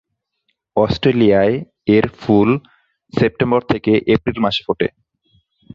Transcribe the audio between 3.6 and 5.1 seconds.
থেকে এপ্রিল মাসে ফোটে।